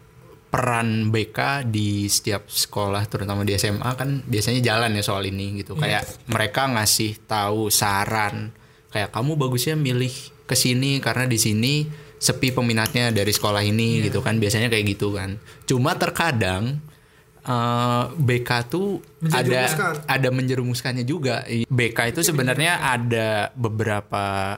[0.50, 5.76] peran BK di setiap sekolah terutama di SMA kan biasanya jalan ya soal ini gitu.
[5.76, 8.56] Kayak mereka ngasih tahu saran
[8.94, 10.12] kayak kamu bagusnya milih
[10.48, 11.74] ke sini karena di sini
[12.16, 14.40] sepi peminatnya dari sekolah ini gitu kan.
[14.40, 15.36] Biasanya kayak gitu kan.
[15.68, 16.80] Cuma terkadang
[17.44, 19.04] eh, BK tuh
[19.34, 19.68] ada
[20.08, 21.44] ada menjerumuskannya juga.
[21.68, 24.56] BK itu sebenarnya ada beberapa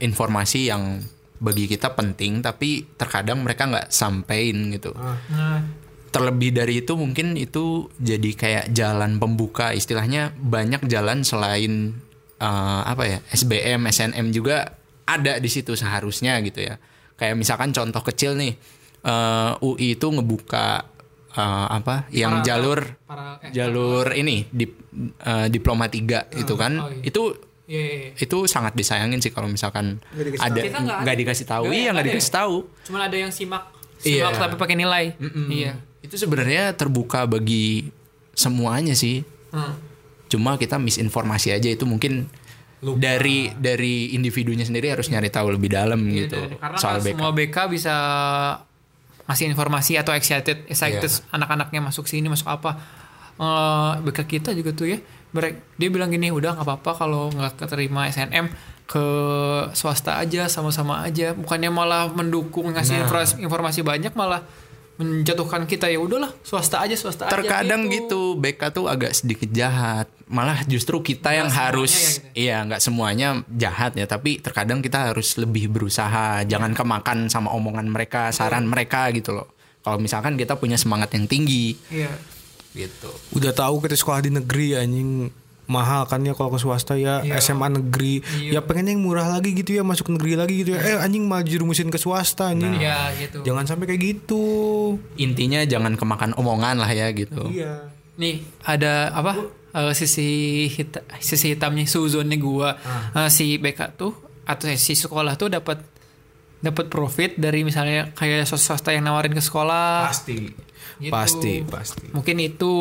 [0.00, 1.04] informasi yang
[1.40, 4.92] bagi kita penting tapi terkadang mereka nggak sampein gitu.
[4.92, 5.64] Nah,
[6.10, 11.96] terlebih dari itu mungkin itu jadi kayak jalan pembuka istilahnya banyak jalan selain
[12.36, 12.46] eh,
[12.84, 14.76] apa ya SBM SNM juga
[15.06, 16.76] ada di situ seharusnya gitu ya.
[17.16, 18.52] Kayak misalkan contoh kecil nih
[19.00, 20.84] eh, UI itu ngebuka
[21.32, 24.68] eh, apa yang Para- jalur para- eh, jalur ini di
[25.20, 26.72] eh, diploma 3 itu kan.
[26.76, 27.06] oh iya.
[27.06, 27.22] itu
[27.70, 28.10] iya, iya, iya.
[28.18, 30.02] itu sangat disayangin sih kalau misalkan
[30.36, 31.12] ada Kita nggak nggak ada.
[31.16, 32.08] dikasih tahu iya ada nggak ya?
[32.10, 33.62] dikasih tahu Cuman ada yang simak,
[34.00, 34.26] Iya.
[34.26, 35.04] simak tapi pakai nilai.
[35.46, 35.72] Iya.
[36.00, 37.86] itu sebenarnya terbuka bagi
[38.32, 39.74] semuanya sih Hmm.
[40.26, 42.26] cuma kita misinformasi aja itu mungkin
[42.80, 47.12] dari dari individunya sendiri harus nyari tahu lebih dalam Iya, gitu dari- karena soal BK.
[47.12, 47.94] semua BK bisa
[49.22, 51.22] ngasih informasi atau excited excited Iya.
[51.30, 52.98] anak-anaknya masuk sini masuk apa
[53.36, 54.98] Eh, BK kita juga tuh ya
[55.30, 58.50] mereka dia bilang gini udah nggak apa-apa kalau nggak keterima SNM
[58.90, 59.06] ke
[59.70, 63.22] swasta aja sama-sama aja bukannya malah mendukung ngasih Nah.
[63.38, 64.42] informasi, banyak malah
[64.98, 70.10] menjatuhkan kita ya udahlah swasta aja swasta Terkadang aja gitu BK tuh agak sedikit jahat.
[70.26, 72.26] Malah justru kita yang harus ya gitu.
[72.36, 76.42] iya nggak semuanya jahat ya, tapi terkadang kita harus lebih berusaha.
[76.44, 79.54] Jangan kemakan sama omongan mereka, saran mereka gitu loh.
[79.80, 82.10] Kalau misalkan kita punya semangat yang tinggi iya
[82.74, 83.10] gitu.
[83.34, 85.30] Udah tahu kita sekolah di negeri anjing.
[85.70, 88.26] Mahal kan ya kalau ke swasta ya SMA negeri.
[88.50, 90.82] Ya pengen yang murah lagi gitu ya masuk negeri lagi gitu ya.
[90.82, 92.74] Eh anjing malah jerumusin ke swasta anjing.
[92.82, 93.46] Iya gitu.
[93.46, 94.44] jangan sampai kayak gitu.
[95.14, 97.46] Intinya jangan kemakan omongan lah ya gitu.
[97.54, 97.86] iya.
[98.18, 99.46] Nih ada apa?
[99.70, 102.74] Eh, sisi hita, sisi hitamnya suzonnya gua.
[103.14, 104.10] Eh, si BK tuh
[104.42, 105.78] atau si sekolah tuh dapat
[106.58, 110.10] dapat profit dari misalnya kayak swasta yang nawarin ke sekolah.
[110.10, 110.50] pasti
[111.00, 111.08] Gitu.
[111.08, 112.72] pasti pasti Mungkin itu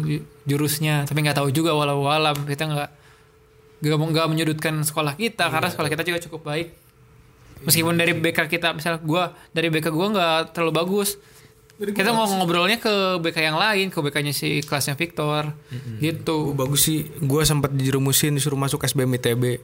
[0.00, 2.90] ju- jurusnya, tapi nggak tahu juga walau walam kita nggak
[3.84, 6.68] nggak menyudutkan sekolah kita karena sekolah kita juga cukup baik.
[7.62, 11.20] Meskipun dari BK kita misalnya gua dari BK gua nggak terlalu bagus.
[11.78, 15.54] Kita mau ngobrolnya ke BK yang lain, ke BK-nya si kelasnya Victor,
[16.02, 16.50] gitu.
[16.50, 19.62] Oh, bagus sih gue sempat dijerumusin disuruh masuk SBM ITB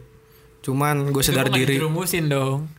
[0.62, 2.70] cuman gue sadar diri dirumusin dong.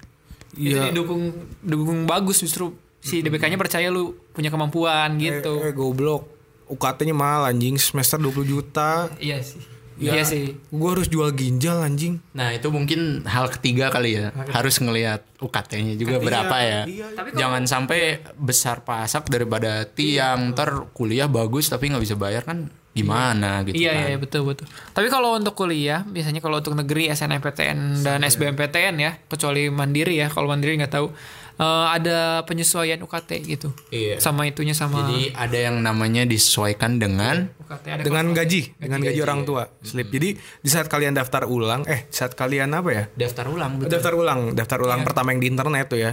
[0.55, 0.87] Iya.
[0.95, 2.71] Dukung dukung bagus justru
[3.05, 5.61] si DBK-nya percaya lu punya kemampuan gitu.
[5.61, 6.25] eh, eh, goblok
[6.65, 9.61] UKT-nya mahal anjing semester 20 juta Iya sih.
[9.95, 10.57] Iya sih.
[10.59, 15.95] gue harus jual ginjal anjing Nah itu mungkin hal ketiga kali ya harus ngelihat UKT-nya
[15.95, 16.81] juga berapa ya.
[16.83, 17.07] iya.
[17.31, 17.99] Jangan sampai
[18.35, 23.91] besar pasak daripada tiang ntar kuliah bagus tapi nggak bisa bayar kan gimana gitu Iya,
[23.93, 24.07] kan.
[24.07, 24.65] iya betul betul.
[24.89, 30.31] Tapi kalau untuk kuliah, biasanya kalau untuk negeri SNMPTN dan SBMPTN ya, kecuali mandiri ya.
[30.31, 31.11] Kalau mandiri nggak tahu,
[31.59, 33.69] eh, ada penyesuaian UKT gitu.
[33.91, 34.19] Iya.
[34.19, 39.19] Sama itunya sama Jadi ada yang namanya disesuaikan dengan UKT ada dengan gaji dengan gaji
[39.23, 39.63] orang tua.
[39.81, 40.11] Slip.
[40.11, 43.03] Jadi di saat kalian daftar ulang eh saat kalian apa ya?
[43.15, 43.91] Daftar ulang betul.
[43.91, 46.11] daftar ulang daftar ulang pertama yang di internet tuh ya.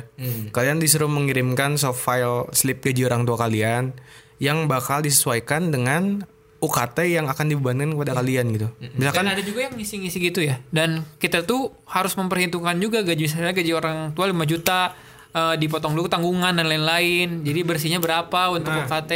[0.50, 3.94] Kalian disuruh mengirimkan soft file slip gaji orang tua kalian
[4.42, 6.26] yang bakal disesuaikan dengan
[6.62, 8.68] UKT yang akan dibebankan kepada kalian gitu.
[8.94, 10.62] Misalkan Dan ada juga yang ngisi-ngisi gitu ya.
[10.70, 14.94] Dan kita tuh harus memperhitungkan juga gaji misalnya gaji orang tua 5 juta
[15.32, 17.42] eh, dipotong dulu tanggungan dan lain-lain.
[17.44, 19.12] Jadi bersihnya berapa untuk UKT?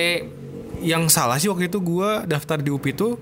[0.76, 3.16] yang salah sih waktu itu gua daftar di UPI tuh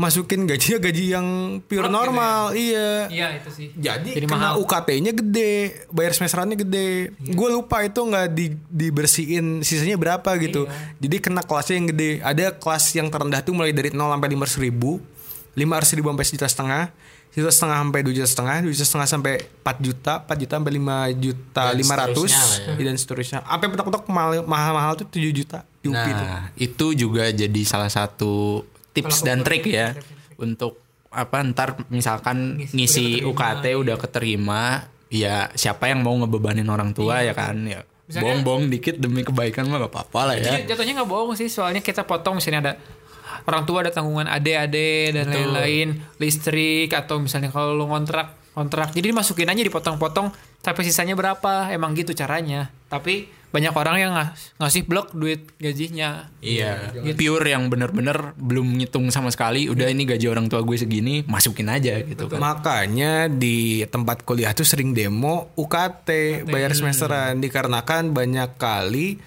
[0.00, 1.26] masukin gajinya gaji yang
[1.68, 3.68] pure normal iya Iya itu sih.
[3.76, 4.56] Jadi, Jadi kena.
[4.56, 7.12] UKT-nya gede, bayar semesterannya gede.
[7.20, 10.64] Gue lupa itu nggak di, dibersihin sisanya berapa gitu.
[11.02, 12.10] Jadi kena kelasnya yang gede.
[12.24, 15.04] Ada kelas yang terendah tuh mulai dari 0 sampai 500 ribu,
[15.52, 16.82] 500 ribu sampai sejuta setengah,
[17.30, 20.72] sejuta setengah sampai 2 juta setengah, 2 juta setengah sampai 4 juta, 4 juta sampai
[20.74, 22.84] 5 juta Dan 500 seterusnya lah ya.
[22.84, 23.38] dan seterusnya.
[23.40, 25.94] Sampai petok-petok mahal- mahal-mahal tuh 7 juta tuh.
[25.94, 29.94] Nah, itu juga jadi salah satu tips dan trik ya
[30.36, 34.62] untuk apa ntar misalkan ngisi UKT udah keterima,
[35.06, 37.82] ya siapa yang mau ngebebanin orang tua ya kan ya.
[38.10, 40.58] Bohong-bohong dikit demi kebaikan mah gak apa-apa lah ya.
[40.58, 42.72] Jadi jatuhnya nggak bohong sih, soalnya kita potong misalnya ada
[43.44, 49.14] orang tua ada tanggungan ade-ade dan lain-lain, listrik atau misalnya kalau lu ngontrak kontrak, jadi
[49.14, 52.68] dimasukin aja dipotong-potong sampai sisanya berapa, emang gitu caranya.
[52.90, 56.30] Tapi banyak orang yang ngas- ngasih blok duit gajinya.
[56.38, 59.66] Iya, pure yang bener-bener belum ngitung sama sekali.
[59.66, 62.38] Udah ini gaji orang tua gue segini, masukin aja gitu kan.
[62.38, 69.18] Makanya di tempat kuliah tuh sering demo UKT bayar semesteran dikarenakan banyak kali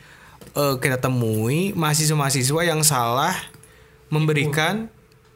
[0.53, 3.35] eh, kita temui mahasiswa-mahasiswa yang salah
[4.13, 4.93] memberikan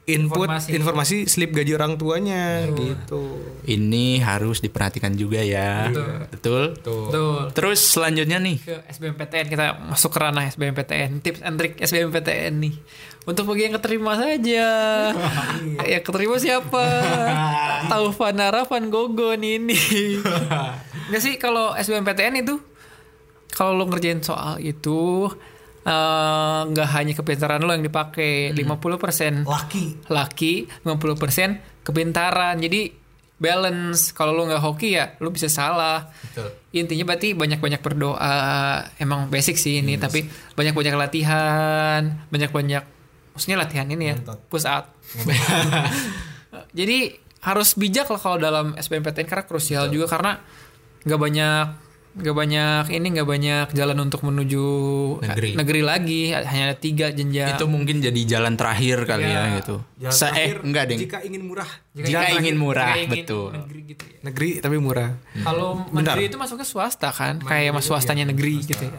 [0.07, 0.69] input Informasi.
[0.71, 3.43] informasi, slip gaji orang tuanya gitu.
[3.67, 5.91] Ini harus diperhatikan juga ya.
[6.31, 6.79] Betul.
[6.79, 7.51] Tuh.
[7.51, 12.75] Terus selanjutnya nih, ke SBMPTN kita masuk ke ranah SBMPTN tips and trick SBMPTN nih
[13.27, 14.67] untuk bagi yang keterima saja
[15.91, 16.85] ya keterima siapa
[17.91, 19.75] tahu Fanara Van Gogon ini
[21.11, 22.55] nggak sih kalau SBMPTN itu
[23.51, 25.27] kalau lo ngerjain soal itu
[25.87, 30.11] eh, nggak hanya kepintaran lo yang dipakai 50% Laki.
[30.11, 32.59] laki 50% kepintaran.
[32.59, 32.91] Jadi
[33.37, 34.11] balance.
[34.11, 36.11] Kalau lu nggak hoki ya lu bisa salah.
[36.73, 38.35] Intinya berarti banyak-banyak berdoa.
[38.99, 42.01] Emang basic sih ini tapi banyak-banyak latihan.
[42.27, 42.83] Banyak-banyak
[43.37, 44.15] maksudnya latihan ini ya
[44.49, 44.97] push out
[46.73, 47.13] jadi
[47.45, 50.09] harus bijak lah kalau dalam SBMPTN karena krusial juga.
[50.09, 50.41] Karena
[51.05, 51.65] nggak banyak
[52.17, 54.65] nggak banyak ini nggak banyak jalan untuk menuju
[55.53, 55.81] Negeri.
[55.85, 59.85] lagi hanya ada tiga jenjang itu mungkin jadi jalan terakhir kali ya gitu.
[60.09, 60.97] Sa- eh enggak deh.
[60.97, 61.69] Jika ingin murah.
[61.93, 63.49] Jika ingin murah, Jika ingin betul.
[63.53, 64.17] negeri gitu ya.
[64.25, 65.09] Negeri tapi murah.
[65.45, 68.97] Kalau mandiri itu masuknya swasta kan, kayak mas swastanya negeri gitu ya.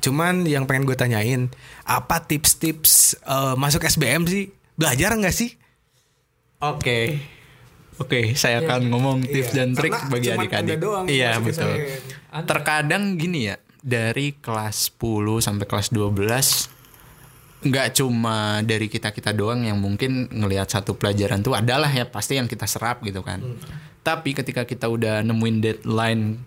[0.00, 1.48] Cuman yang pengen gue tanyain,
[1.84, 4.52] apa tips-tips eh, masuk SBM sih?
[4.76, 5.56] Belajar nggak sih?
[6.60, 7.39] Oke.
[8.00, 10.76] Oke, saya akan ngomong tips dan trik Karena bagi adik-adik.
[11.06, 11.68] Iya, betul.
[11.68, 12.46] SBM.
[12.48, 16.80] Terkadang gini ya, dari kelas 10 sampai kelas 12
[17.60, 22.48] nggak cuma dari kita-kita doang yang mungkin ngelihat satu pelajaran tuh adalah ya pasti yang
[22.48, 23.44] kita serap gitu kan.
[24.00, 26.40] Tapi ketika kita udah nemuin deadline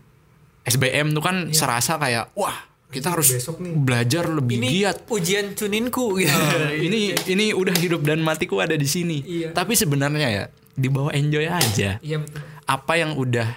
[0.65, 3.29] SBM tuh kan serasa kayak wah kita harus
[3.77, 6.33] belajar lebih Ini giat ujian cuninku gitu.
[6.81, 9.49] ini ini udah hidup dan matiku ada di sini Iya.
[9.49, 12.41] tapi sebenarnya ya dibawa enjoy aja Iya betul.
[12.65, 13.49] apa yang udah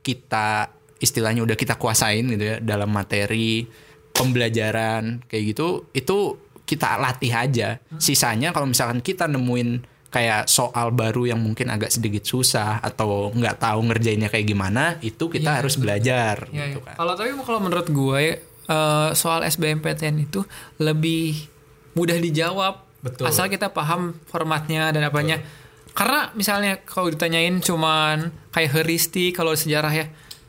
[0.00, 3.66] kita istilahnya udah kita kuasain gitu ya dalam materi
[4.14, 6.16] pembelajaran kayak gitu itu
[6.64, 12.22] kita latih aja sisanya kalau misalkan kita nemuin kayak soal baru yang mungkin agak sedikit
[12.22, 16.86] susah atau nggak tahu ngerjainnya kayak gimana itu kita Iya, harus belajar Iya, gitu iya.
[16.86, 18.22] kan Kalau tapi kalau menurut gue
[18.64, 20.40] eh, soal SBMPTN itu
[20.78, 21.36] lebih
[21.92, 22.74] mudah dijawab.
[23.04, 23.28] Betul.
[23.28, 25.36] Asal kita paham formatnya dan apanya.
[25.94, 30.06] Karena misalnya kalau ditanyain cuman kayak heuristik kalau sejarah ya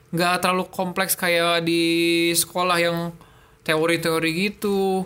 [0.09, 1.83] nggak terlalu kompleks kayak di
[2.31, 2.97] sekolah yang
[3.61, 5.05] teori-teori gitu.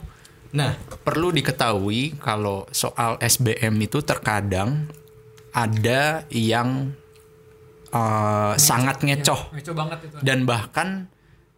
[0.50, 0.74] Nah,
[1.04, 4.90] perlu diketahui kalau soal SBM itu terkadang
[5.52, 6.94] ada yang
[7.90, 10.16] eh, sangat ngecoh Ngeco banget itu.
[10.22, 11.10] dan bahkan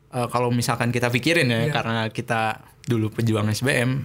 [0.10, 1.72] eh, kalau misalkan kita pikirin ya Iya.
[1.72, 2.42] karena kita
[2.84, 4.04] dulu pejuang SBM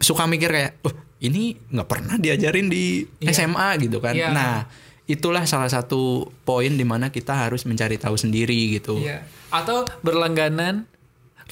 [0.00, 4.14] suka mikir kayak, oh ini nggak pernah diajarin di SMA gitu kan.
[4.16, 4.34] Iya.
[4.34, 4.66] Nah,
[5.04, 8.98] itulah salah satu poin di mana kita harus mencari tahu sendiri gitu.
[8.98, 9.22] Iya.
[9.54, 10.88] Atau berlangganan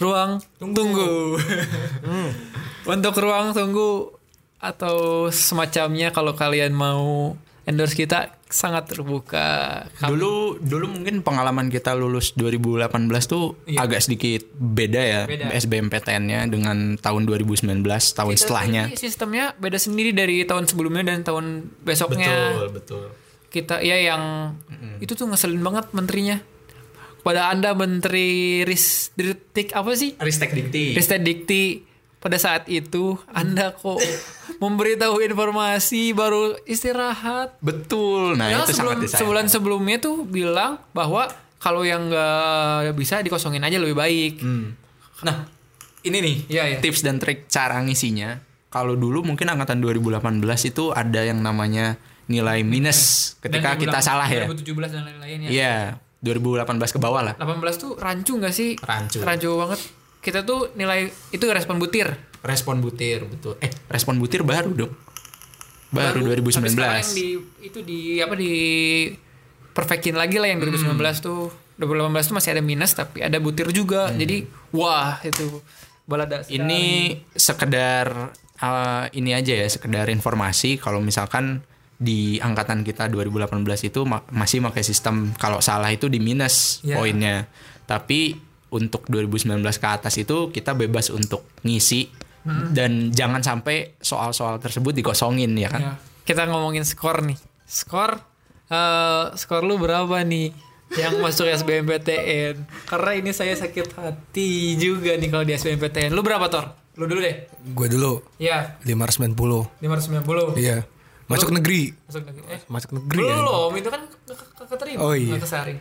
[0.00, 1.38] ruang tunggu.
[2.92, 4.18] Untuk ruang tunggu
[4.62, 9.46] atau semacamnya kalau kalian mau endorse kita sangat terbuka.
[9.94, 12.90] Kami- Dulu dulu mungkin pengalaman kita lulus 2018
[13.24, 15.22] tuh agak sedikit beda ya Iya.
[15.24, 15.46] Beda.
[15.54, 17.78] SBMPTN-nya dengan tahun 2019
[18.12, 18.82] tahun Kita setelahnya.
[18.94, 21.46] sistemnya beda sendiri dari tahun sebelumnya dan tahun
[21.80, 22.66] besoknya.
[22.68, 23.08] betul.
[23.48, 24.52] Kita ya yang
[24.98, 26.40] itu tuh ngeselin banget menterinya.
[27.14, 30.18] Kepada Anda Menteri Ristek apa sih?
[30.18, 30.90] Ristek Dikti.
[30.92, 31.62] Ristek Dikti
[32.22, 33.98] pada saat itu Anda kok
[34.56, 37.58] memberitahu informasi baru istirahat.
[37.58, 38.38] Betul.
[38.38, 39.18] Nah, Padahal itu sebelum, sangat disayangkan.
[39.20, 41.26] sebulan sebelumnya tuh bilang bahwa
[41.58, 44.34] kalau yang nggak bisa dikosongin aja lebih baik.
[44.38, 44.78] Hmm.
[45.22, 45.46] Nah,
[46.02, 46.78] ini nih Iya, iya.
[46.78, 48.38] tips dan trik cara ngisinya.
[48.70, 50.22] Kalau dulu mungkin angkatan 2018
[50.64, 54.46] itu ada yang namanya nilai minus ketika Dan kita 2018, salah ya.
[54.46, 55.48] 2017 dan lain-lainnya.
[55.50, 55.76] Iya,
[56.22, 57.34] 2018 ke bawah lah.
[57.36, 58.78] 18 tuh rancu nggak sih?
[58.78, 59.20] Rancu.
[59.20, 59.80] Rancu banget.
[60.22, 62.14] Kita tuh nilai itu respon butir.
[62.40, 63.58] Respon butir, betul.
[63.58, 64.92] Eh, respon butir baru dong.
[65.90, 66.72] Baru, Tapi 2019.
[66.72, 67.28] sekarang yang di
[67.60, 68.52] itu di apa di
[69.72, 74.08] perfectin lagi lah yang 2019 tuh 2018 tuh masih ada minus tapi ada butir juga.
[74.08, 75.60] Jadi wah itu
[76.04, 76.56] balada sekali.
[76.56, 76.84] Ini
[77.32, 78.06] sekedar
[78.58, 81.60] uh, ini aja ya, sekedar informasi kalau misalkan
[81.96, 86.96] di angkatan kita 2018 itu ma- masih pakai sistem kalau salah itu di minus Ya.
[86.96, 87.46] poinnya.
[87.84, 92.08] Tapi untuk 2019 ke atas itu kita bebas untuk ngisi
[92.72, 95.80] dan jangan sampai soal-soal tersebut dikosongin ya kan.
[95.80, 95.92] Ya,
[96.24, 97.38] kita ngomongin skor nih.
[97.62, 98.18] Skor
[98.66, 100.50] eh skor lu berapa nih
[100.92, 102.66] yang masuk SBMPTN?
[102.84, 106.10] Karena ini saya sakit hati juga nih kalau di SBMPTN.
[106.10, 106.66] Lu berapa, Tor?
[106.94, 107.48] Lu dulu deh.
[107.70, 109.78] Gue dulu Iya, 590.
[109.78, 110.58] 590.
[110.58, 110.84] Iya.
[111.24, 111.94] Masuk negeri.
[112.04, 112.44] Masuk negeri.
[112.50, 113.36] Eh, Masuk negeri ya.
[113.38, 115.00] belum, itu kan ke- ke- ke- keterima.
[115.00, 115.32] Oh, iya.
[115.32, 115.78] Nggak kesaring.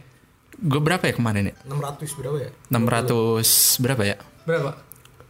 [0.61, 1.55] Gue berapa ya kemarin ya?
[1.65, 2.49] 600 berapa ya?
[2.69, 4.15] 600 berapa ya?
[4.45, 4.71] Berapa?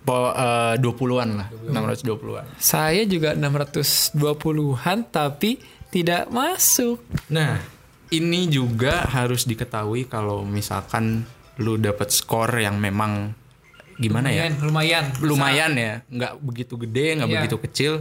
[0.01, 1.47] Po, eh, 20-an lah.
[1.71, 2.45] 620-an.
[2.57, 6.99] Saya juga 620-an tapi tidak masuk.
[7.29, 7.61] Nah,
[8.09, 11.23] ini juga harus diketahui kalau misalkan
[11.59, 13.31] lu dapet skor yang memang
[13.95, 14.49] gimana ya?
[14.49, 15.05] Lumayan, lumayan.
[15.21, 17.35] Lumayan ya, nggak begitu gede, nggak Iya.
[17.37, 17.93] begitu kecil.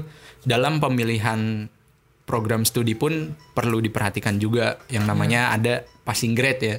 [0.43, 1.69] Dalam pemilihan
[2.25, 6.77] program studi pun perlu diperhatikan juga yang namanya ada passing grade ya.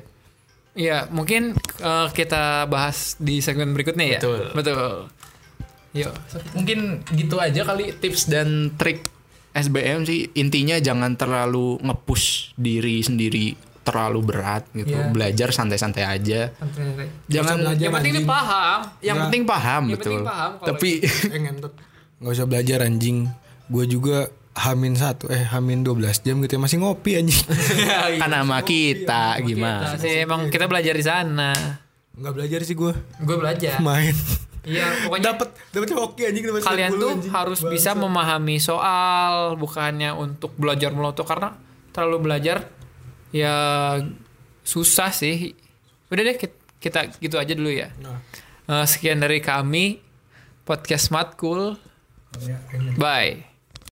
[0.72, 4.20] Iya, mungkin eh, kita bahas di segmen berikutnya ya.
[4.24, 4.42] Betul.
[4.56, 4.92] Betul.
[5.92, 6.14] Yuk.
[6.56, 6.80] Mungkin
[7.20, 9.04] gitu aja kali tips dan trik
[9.52, 13.52] SBM sih intinya jangan terlalu nge-push diri sendiri
[13.84, 14.96] terlalu berat gitu.
[14.96, 15.12] Iya.
[15.12, 16.56] Belajar santai-santai aja.
[16.56, 17.08] Santai-santai.
[17.28, 18.80] Jangan Yang penting paham.
[19.04, 20.12] yang penting paham Yang betul.
[20.16, 20.90] penting paham Tapi
[21.36, 21.74] Eh ngentot.
[22.22, 23.28] Gak usah belajar anjing.
[23.68, 27.40] Gue juga hamin satu eh hamin 12 jam gitu ya masih ngopi anjing.
[28.22, 29.84] kan sama kita gimana?
[29.86, 31.52] Nah, sih emang kita belajar di sana.
[32.12, 32.92] Nggak belajar sih gue.
[33.20, 33.80] Gue belajar.
[33.80, 34.12] Main.
[34.62, 37.32] Iya, pokoknya Dapat dapat hoki anjing dapat kalian 10 tuh anjing.
[37.32, 41.58] harus bisa memahami soal bukannya untuk belajar melotot karena
[41.90, 42.70] terlalu belajar
[43.32, 43.56] ya
[44.62, 45.56] susah sih.
[46.08, 47.90] Udah deh kit- kita gitu aja dulu ya.
[48.68, 49.98] Eh, sekian dari kami
[50.62, 51.74] podcast Smart Cool.
[52.96, 53.51] Bye.